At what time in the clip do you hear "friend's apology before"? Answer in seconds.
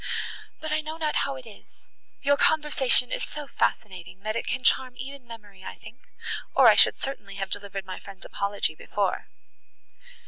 7.99-9.27